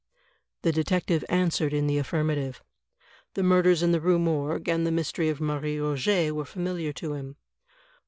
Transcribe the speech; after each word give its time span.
The 0.63 0.71
detective 0.71 1.23
answered 1.29 1.73
in 1.73 1.85
the 1.85 1.99
affirmative. 1.99 2.63
"The 3.35 3.43
Murders 3.43 3.83
in 3.83 3.91
the 3.91 4.01
Rue 4.01 4.17
Morgue" 4.17 4.67
and 4.67 4.83
"The 4.83 4.89
Mystery 4.91 5.29
of 5.29 5.39
Marie 5.39 5.77
Roget" 5.77 6.31
were 6.31 6.43
fainiliar 6.43 6.95
to 6.95 7.13
him. 7.13 7.35